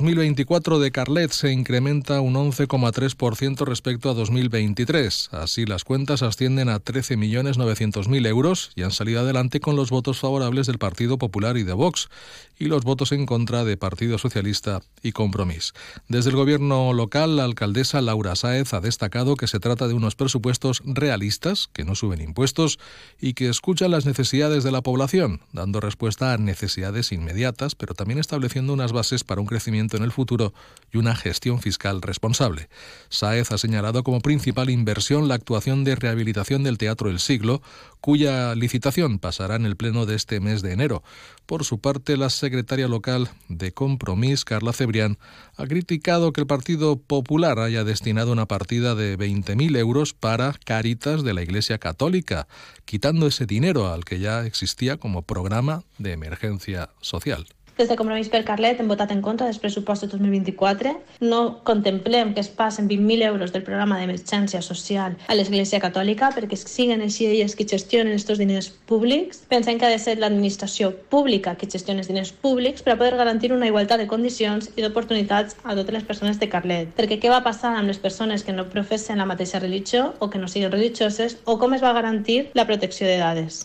[0.00, 5.28] 2024 de Carlet se incrementa un 11,3% respecto a 2023.
[5.32, 10.66] Así, las cuentas ascienden a 13.900.000 euros y han salido adelante con los votos favorables
[10.66, 12.08] del Partido Popular y de Vox
[12.58, 15.74] y los votos en contra de Partido Socialista y Compromís.
[16.08, 20.14] Desde el gobierno local, la alcaldesa Laura Sáez ha destacado que se trata de unos
[20.14, 22.78] presupuestos realistas, que no suben impuestos
[23.20, 28.18] y que escuchan las necesidades de la población, dando respuesta a necesidades inmediatas, pero también
[28.18, 30.52] estableciendo unas bases para un crecimiento en el futuro
[30.92, 32.68] y una gestión fiscal responsable.
[33.08, 37.62] Saez ha señalado como principal inversión la actuación de rehabilitación del Teatro del Siglo,
[38.00, 41.02] cuya licitación pasará en el pleno de este mes de enero.
[41.46, 45.18] Por su parte, la secretaria local de Compromís, Carla Cebrián,
[45.56, 51.22] ha criticado que el Partido Popular haya destinado una partida de 20.000 euros para Caritas
[51.22, 52.48] de la Iglesia Católica,
[52.84, 57.46] quitando ese dinero al que ya existía como programa de emergencia social.
[57.80, 60.90] Des de Compromís per Carlet hem votat en contra dels pressupostos 2024.
[61.24, 66.58] No contemplem que es passen 20.000 euros del programa d'emergència social a l'Església Catòlica perquè
[66.60, 69.40] siguin així elles qui gestionen aquests diners públics.
[69.48, 73.16] Pensem que ha de ser l'administració pública qui gestioni els diners públics per a poder
[73.16, 76.92] garantir una igualtat de condicions i d'oportunitats a totes les persones de Carlet.
[77.00, 80.36] Perquè què va passar amb les persones que no professen la mateixa religió o que
[80.36, 83.64] no siguin religioses o com es va garantir la protecció de dades.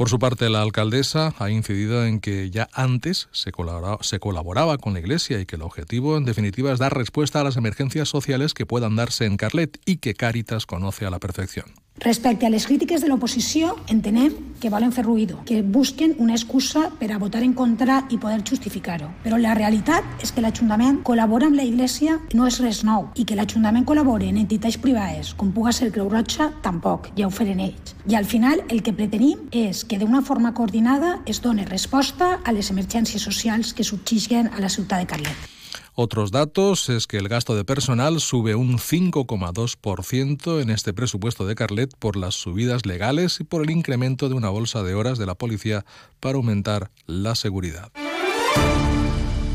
[0.00, 4.98] Por su parte, la alcaldesa ha incidido en que ya antes se colaboraba, con la
[4.98, 8.64] Iglesia y que el objetivo, en definitiva, es dar respuesta a las emergencias sociales que
[8.64, 11.66] puedan darse en Carlet y que Cáritas conoce a la perfección.
[12.00, 16.86] Respecte a les crítiques de l'oposició, entenem que volen fer ruïdo, que busquen una excusa
[16.96, 19.10] per a votar en contra i poder justificar-ho.
[19.20, 23.28] Però la realitat és que l'Ajuntament col·labora amb la Iglesia no és res nou i
[23.28, 27.60] que l'Ajuntament col·labora en entitats privades, com puga ser Creu Roja, tampoc, ja ho feren
[27.68, 27.94] ells.
[28.08, 32.56] I al final el que pretenim és que d'una forma coordinada es doni resposta a
[32.56, 35.59] les emergències socials que subsisguen a la ciutat de Carlet.
[36.02, 41.54] Otros datos es que el gasto de personal sube un 5,2% en este presupuesto de
[41.54, 45.26] Carlet por las subidas legales y por el incremento de una bolsa de horas de
[45.26, 45.84] la policía
[46.18, 47.92] para aumentar la seguridad.